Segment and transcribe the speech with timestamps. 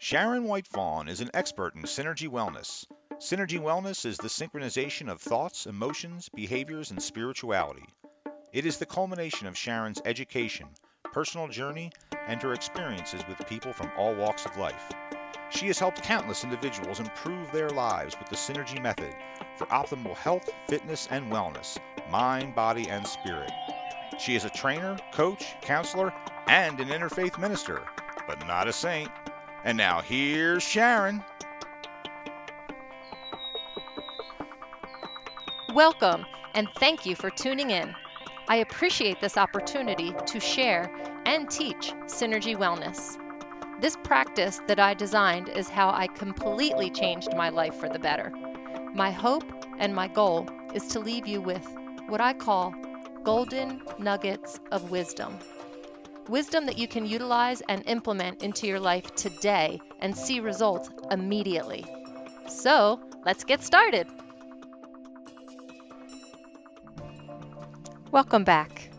[0.00, 2.86] Sharon White Fawn is an expert in Synergy Wellness.
[3.14, 7.84] Synergy Wellness is the synchronization of thoughts, emotions, behaviors, and spirituality.
[8.52, 10.68] It is the culmination of Sharon's education,
[11.02, 11.90] personal journey,
[12.28, 14.92] and her experiences with people from all walks of life.
[15.50, 19.12] She has helped countless individuals improve their lives with the Synergy method
[19.56, 21.76] for optimal health, fitness, and wellness,
[22.08, 23.50] mind, body, and spirit.
[24.20, 26.14] She is a trainer, coach, counselor,
[26.46, 27.82] and an interfaith minister,
[28.28, 29.10] but not a saint.
[29.68, 31.22] And now here's Sharon.
[35.74, 37.94] Welcome, and thank you for tuning in.
[38.48, 40.90] I appreciate this opportunity to share
[41.26, 43.18] and teach Synergy Wellness.
[43.78, 48.32] This practice that I designed is how I completely changed my life for the better.
[48.94, 49.44] My hope
[49.78, 52.74] and my goal is to leave you with what I call
[53.22, 55.38] golden nuggets of wisdom.
[56.28, 61.86] Wisdom that you can utilize and implement into your life today and see results immediately.
[62.48, 64.06] So, let's get started.
[68.10, 68.90] Welcome back.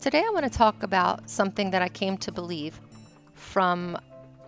[0.00, 2.80] Today I want to talk about something that I came to believe
[3.34, 3.98] from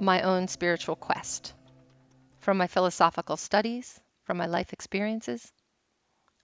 [0.01, 1.53] my own spiritual quest,
[2.39, 5.53] from my philosophical studies, from my life experiences.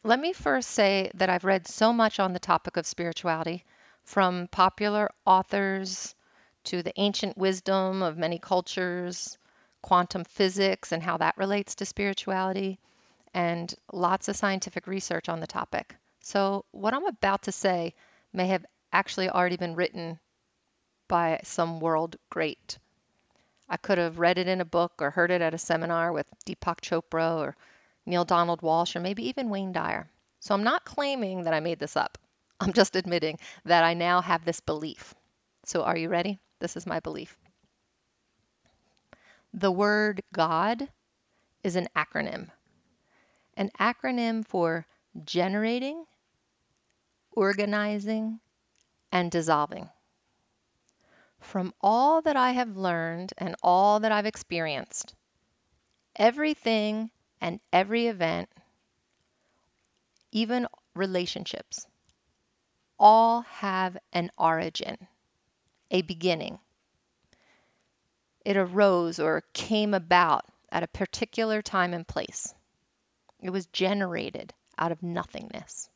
[0.05, 3.65] Let me first say that I've read so much on the topic of spirituality,
[4.05, 6.15] from popular authors
[6.65, 9.39] to the ancient wisdom of many cultures,
[9.83, 12.79] quantum physics and how that relates to spirituality,
[13.35, 15.97] and lots of scientific research on the topic.
[16.21, 17.95] So, what I'm about to say
[18.33, 20.21] may have actually already been written
[21.09, 22.79] by some world great.
[23.69, 26.27] I could have read it in a book or heard it at a seminar with
[26.45, 27.57] Deepak Chopra or
[28.07, 30.09] Neale Donald Walsch or maybe even Wayne Dyer.
[30.41, 32.19] So I'm not claiming that I made this up.
[32.67, 35.15] I'm just admitting that I now have this belief.
[35.65, 36.39] So are you ready?
[36.61, 37.37] This is my belief.
[39.53, 40.89] The word God
[41.65, 42.51] is an acronym.
[43.57, 44.87] An acronym for
[45.25, 46.05] generating,
[47.33, 48.39] organizing,
[49.11, 49.89] and dissolving.
[51.41, 55.17] From all that I have learned and all that I've experienced,
[56.15, 58.49] everything and every event,
[60.31, 61.87] even relationships,
[63.03, 64.97] all have an origin,
[65.91, 66.61] a beginning.
[68.45, 72.55] It arose or came about at a particular time and place.
[73.41, 75.91] It was generated out of nothingness.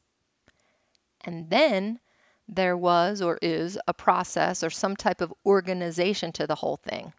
[1.20, 2.00] And then
[2.48, 7.12] there was or is a process or some type of organization to the whole thing.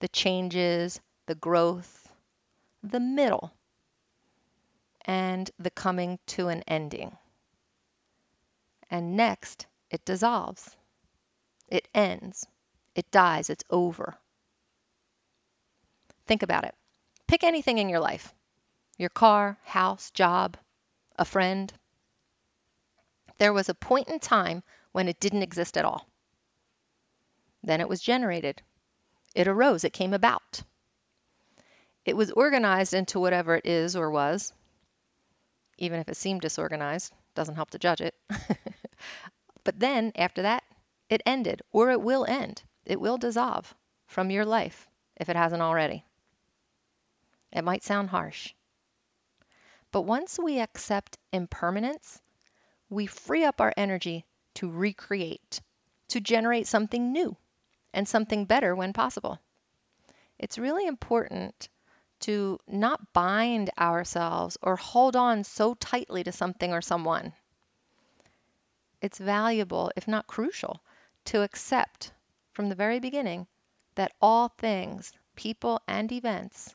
[0.00, 2.12] The changes, the growth,
[2.82, 3.50] the middle,
[5.06, 7.16] and the coming to an ending.
[8.90, 10.76] And next, it dissolves.
[11.68, 12.46] It ends.
[12.94, 13.50] It dies.
[13.50, 14.16] It's over.
[16.26, 16.74] Think about it.
[17.26, 18.32] Pick anything in your life
[18.98, 20.56] your car, house, job,
[21.16, 21.72] a friend,
[23.38, 26.06] there was a point in time when it didn't exist at all.
[27.62, 28.62] Then it was generated.
[29.34, 30.62] It arose, it came about.
[32.04, 34.52] It was organized into whatever it is or was,
[35.76, 38.14] even if it seemed disorganized, doesn't help to judge it.
[39.64, 40.64] but then, after that,
[41.08, 42.62] it ended, or it will end.
[42.84, 43.74] It will dissolve
[44.06, 46.04] from your life if it hasn't already.
[47.52, 48.54] It might sound harsh.
[49.92, 52.20] But once we accept impermanence,
[52.90, 54.24] we free up our energy
[54.54, 55.60] to recreate,
[56.08, 57.36] to generate something new
[57.92, 59.38] and something better when possible.
[60.38, 61.68] It's really important
[62.20, 67.32] to not bind ourselves or hold on so tightly to something or someone.
[69.06, 70.80] It's valuable, if not crucial,
[71.26, 72.10] to accept
[72.54, 73.46] from the very beginning
[73.94, 76.74] that all things, people, and events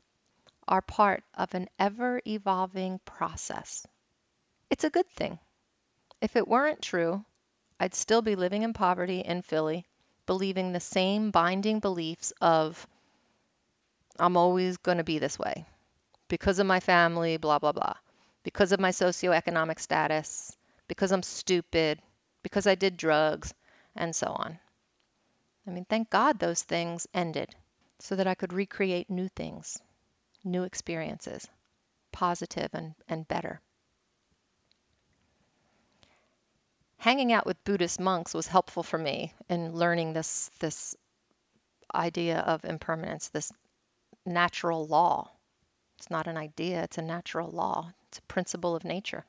[0.65, 3.85] are part of an ever evolving process.
[4.69, 5.39] It's a good thing.
[6.21, 7.25] If it weren't true,
[7.81, 9.85] I'd still be living in poverty in Philly,
[10.25, 12.87] believing the same binding beliefs of
[14.17, 15.65] I'm always going to be this way
[16.29, 17.95] because of my family, blah, blah, blah,
[18.43, 20.55] because of my socioeconomic status,
[20.87, 22.01] because I'm stupid,
[22.43, 23.53] because I did drugs,
[23.95, 24.59] and so on.
[25.67, 27.55] I mean, thank God those things ended
[27.99, 29.77] so that I could recreate new things,
[30.43, 31.47] new experiences,
[32.11, 33.61] positive and, and better.
[37.01, 40.95] hanging out with Buddhist monks was helpful for me in learning this this
[41.93, 43.51] idea of impermanence, this
[44.23, 45.29] natural law.
[45.97, 47.91] It's not an idea, it's a natural law.
[48.07, 49.25] It's a principle of nature.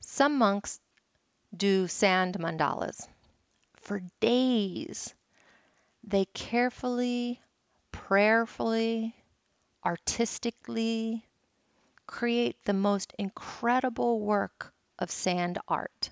[0.00, 0.78] Some monks
[1.54, 3.06] do sand mandalas.
[3.76, 5.14] For days,
[6.02, 7.40] they carefully,
[7.92, 9.14] prayerfully,
[9.84, 11.26] artistically
[12.06, 16.10] create the most incredible work of sand art.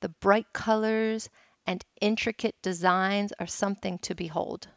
[0.00, 1.28] The bright colors
[1.66, 4.68] and intricate designs are something to behold.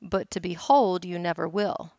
[0.00, 1.92] But to behold you never will,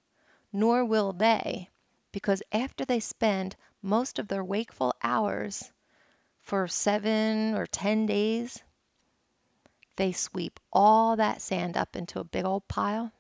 [0.51, 1.69] nor will they,
[2.11, 5.71] because after they spend most of their wakeful hours
[6.41, 8.63] for seven or ten days,
[9.97, 13.11] they sweep all that sand up into a big old pile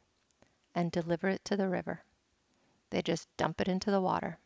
[0.73, 2.01] and deliver it to the river.
[2.89, 4.37] They just dump it into the water.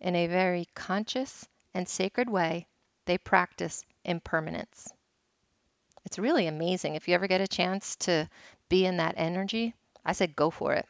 [0.00, 2.66] In a very conscious and sacred way,
[3.06, 4.92] they practice impermanence.
[6.04, 6.94] It's really amazing.
[6.94, 8.28] If you ever get a chance to
[8.68, 9.74] be in that energy,
[10.04, 10.86] I said go for it.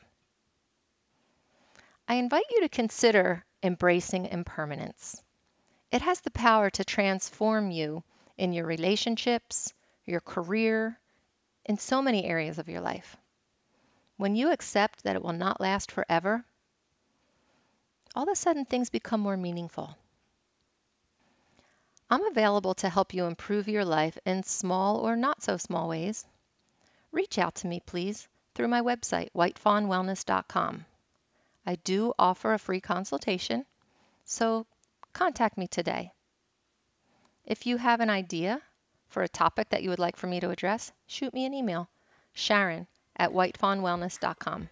[2.08, 5.22] I invite you to consider embracing impermanence.
[5.92, 8.02] It has the power to transform you
[8.38, 9.72] in your relationships,
[10.04, 10.98] your career,
[11.64, 13.16] in so many areas of your life.
[14.16, 16.44] When you accept that it will not last forever,
[18.14, 19.96] all of a sudden things become more meaningful.
[22.08, 26.24] I'm available to help you improve your life in small or not so small ways.
[27.10, 30.86] Reach out to me, please, through my website, whitefawnwellness.com.
[31.66, 33.66] I do offer a free consultation,
[34.24, 34.66] so
[35.12, 36.12] contact me today.
[37.44, 38.62] If you have an idea
[39.08, 41.88] for a topic that you would like for me to address, shoot me an email,
[42.34, 42.86] sharon
[43.16, 44.68] at whitefawnwellness.com.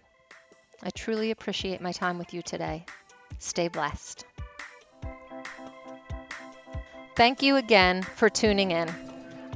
[0.83, 2.85] I truly appreciate my time with you today.
[3.39, 4.25] Stay blessed.
[7.15, 8.89] Thank you again for tuning in.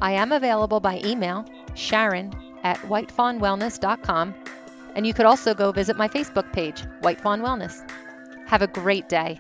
[0.02, 1.46] I am available by email,
[1.76, 2.34] sharon
[2.64, 4.34] at whitefawnwellness.com,
[4.96, 7.90] and you could also go visit my Facebook page, White Fawn Wellness.
[8.48, 9.40] Have a great day.